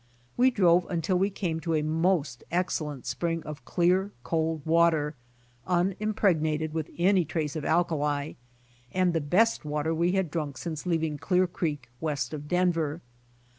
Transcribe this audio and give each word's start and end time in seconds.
We 0.35 0.49
drove 0.49 0.87
until 0.89 1.19
w^e 1.19 1.31
came 1.31 1.59
to 1.59 1.75
a 1.75 1.83
most 1.83 2.43
excel 2.51 2.87
lent 2.87 3.05
spring 3.05 3.43
of 3.43 3.63
clear, 3.65 4.11
cold 4.23 4.65
water, 4.65 5.13
unimpregnated 5.67 6.73
with 6.73 6.89
any* 6.97 7.23
trace 7.23 7.55
of 7.55 7.63
alkali, 7.65 8.33
and 8.91 9.13
the 9.13 9.21
best 9.21 9.63
water 9.63 9.93
we 9.93 10.13
had 10.13 10.31
drunk 10.31 10.57
since 10.57 10.87
leaving 10.87 11.19
Clear 11.19 11.45
creek 11.45 11.87
west 11.99 12.33
of 12.33 12.47
Denver. 12.47 13.01